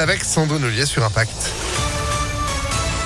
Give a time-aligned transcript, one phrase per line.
[0.00, 0.24] Avec
[0.62, 1.52] Ollier sur Impact.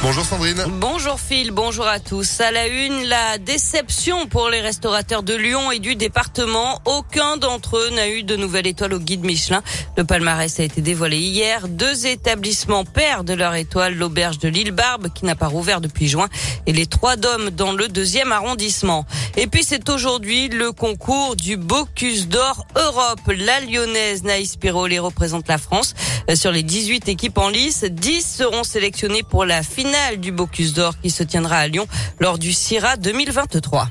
[0.03, 0.65] Bonjour Sandrine.
[0.81, 2.41] Bonjour Phil, bonjour à tous.
[2.41, 6.81] À la une, la déception pour les restaurateurs de Lyon et du département.
[6.87, 9.63] Aucun d'entre eux n'a eu de nouvelle étoile au guide Michelin.
[9.97, 11.69] Le palmarès a été dévoilé hier.
[11.69, 16.29] Deux établissements perdent leur étoile, l'auberge de l'île Barbe qui n'a pas rouvert depuis juin
[16.67, 19.07] et les trois dômes dans le deuxième arrondissement.
[19.37, 23.21] Et puis c'est aujourd'hui le concours du Bocuse d'Or Europe.
[23.29, 25.95] La lyonnaise Naïs Piroli représente la France.
[26.35, 30.95] Sur les 18 équipes en lice, 10 seront sélectionnées pour la finale du Bocuse d'Or
[31.03, 31.87] qui se tiendra à Lyon
[32.19, 33.89] lors du CIRA 2023.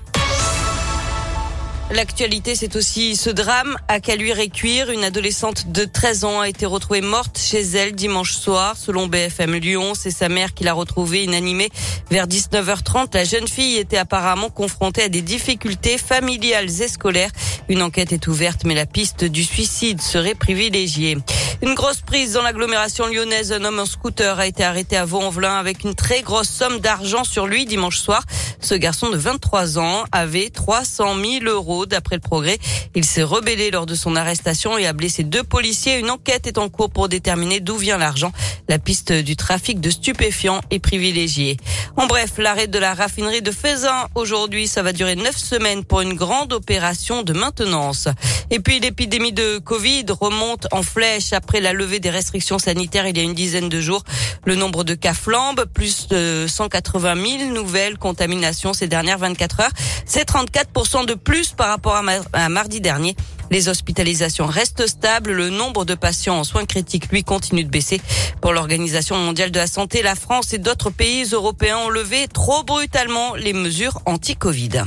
[1.94, 4.90] L'actualité, c'est aussi ce drame à Caluire et Cuire.
[4.90, 8.78] Une adolescente de 13 ans a été retrouvée morte chez elle dimanche soir.
[8.78, 11.70] Selon BFM Lyon, c'est sa mère qui l'a retrouvée inanimée
[12.10, 13.14] vers 19h30.
[13.14, 17.32] La jeune fille était apparemment confrontée à des difficultés familiales et scolaires.
[17.68, 21.18] Une enquête est ouverte, mais la piste du suicide serait privilégiée.
[21.64, 23.52] Une grosse prise dans l'agglomération lyonnaise.
[23.52, 27.24] Un homme en scooter a été arrêté à Vaux-en-Velin avec une très grosse somme d'argent
[27.24, 28.24] sur lui dimanche soir.
[28.60, 32.58] Ce garçon de 23 ans avait 300 000 euros d'après le progrès.
[32.96, 36.00] Il s'est rebellé lors de son arrestation et a blessé deux policiers.
[36.00, 38.32] Une enquête est en cours pour déterminer d'où vient l'argent.
[38.68, 41.58] La piste du trafic de stupéfiants est privilégiée.
[41.96, 46.02] En bref, l'arrêt de la raffinerie de Faisin aujourd'hui, ça va durer neuf semaines pour
[46.02, 48.08] une grande opération de maintenance.
[48.50, 53.18] Et puis l'épidémie de Covid remonte en flèche après la levée des restrictions sanitaires il
[53.18, 54.04] y a une dizaine de jours.
[54.46, 59.72] Le nombre de cas flambe, plus de 180 000 nouvelles contaminations ces dernières 24 heures.
[60.06, 62.02] C'est 34% de plus par rapport
[62.34, 63.16] à, mardi dernier.
[63.50, 65.32] Les hospitalisations restent stables.
[65.32, 68.02] Le nombre de patients en soins critiques, lui, continue de baisser.
[68.42, 72.64] Pour l'Organisation mondiale de la santé, la France et d'autres pays européens ont levé trop
[72.64, 74.84] brutalement les mesures anti-Covid.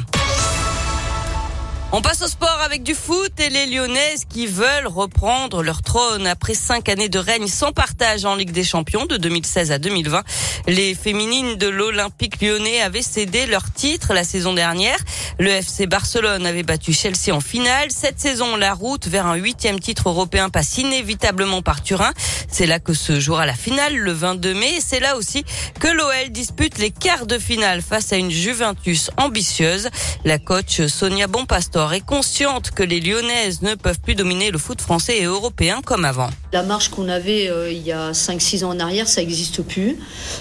[1.96, 6.26] On passe au sport avec du foot et les Lyonnaises qui veulent reprendre leur trône
[6.26, 10.24] après cinq années de règne sans partage en Ligue des Champions de 2016 à 2020.
[10.66, 14.98] Les féminines de l'Olympique lyonnais avaient cédé leur titre la saison dernière.
[15.38, 17.92] Le FC Barcelone avait battu Chelsea en finale.
[17.92, 22.12] Cette saison, la route vers un huitième titre européen passe inévitablement par Turin.
[22.48, 24.78] C'est là que se jouera la finale le 22 mai.
[24.84, 25.44] C'est là aussi
[25.78, 29.90] que l'OL dispute les quarts de finale face à une Juventus ambitieuse.
[30.24, 34.80] La coach Sonia Bonpastor est consciente que les Lyonnaises ne peuvent plus dominer le foot
[34.80, 36.30] français et européen comme avant.
[36.52, 39.98] La marche qu'on avait euh, il y a 5-6 ans en arrière, ça n'existe plus.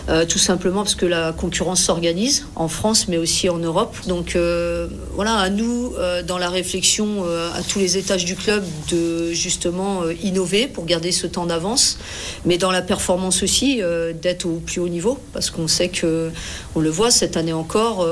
[0.10, 3.96] Euh, tout simplement parce que la concurrence s'organise en France mais aussi en Europe.
[4.08, 5.94] Donc euh, voilà, à nous,
[6.28, 11.28] dans la réflexion à tous les étages du club, de justement innover pour garder ce
[11.28, 11.98] temps d'avance
[12.46, 13.82] mais dans la performance aussi,
[14.22, 16.32] d'être au plus haut niveau, parce qu'on sait que,
[16.76, 18.06] on le voit cette année encore,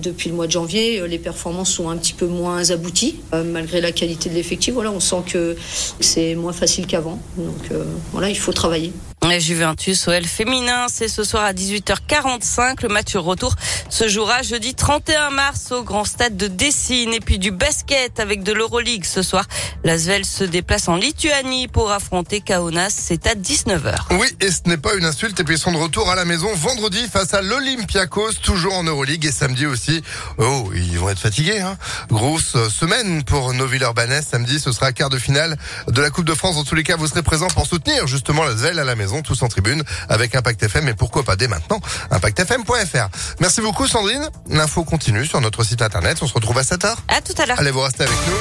[0.00, 3.80] depuis le mois de janvier, euh, les performances sont un petit peu moins abouties, malgré
[3.80, 4.74] la qualité de l'effectif.
[4.76, 5.56] On sent que
[6.00, 7.20] c'est moins facile qu'avant.
[7.36, 7.70] Donc
[8.12, 8.92] voilà, il faut travailler.
[9.22, 12.82] La Juventus OL féminin, c'est ce soir à 18h45.
[12.82, 13.54] Le match retour
[13.88, 17.14] se jouera jeudi 31 mars au grand stade de Dessine.
[17.14, 19.46] Et puis du basket avec de l'Euroleague ce soir.
[19.84, 22.90] L'Asvel se déplace en Lituanie pour affronter Kaunas.
[22.90, 23.94] C'est à 19h.
[24.18, 25.38] Oui, et ce n'est pas une insulte.
[25.38, 28.82] Et puis ils sont de retour à la maison vendredi face à l'Olympiakos, toujours en
[28.82, 29.24] Euroleague.
[29.24, 30.02] Et samedi aussi.
[30.38, 31.60] Oh, ils vont être fatigués.
[31.60, 31.78] Hein.
[32.10, 34.20] Grosse semaine pour nos Villeurbanais.
[34.20, 35.56] Samedi, ce sera quart de finale
[35.86, 36.56] de la Coupe de France.
[36.56, 39.42] En tous les cas, vous serez présents pour soutenir justement l'Asvel à la maison tous
[39.42, 41.80] en tribune avec Impact FM et pourquoi pas dès maintenant
[42.10, 43.08] impactfm.fr.
[43.40, 44.26] Merci beaucoup Sandrine.
[44.48, 46.18] L'info continue sur notre site internet.
[46.22, 46.94] On se retrouve à 7h.
[47.08, 47.58] À tout à l'heure.
[47.58, 48.32] Allez vous rester avec nous.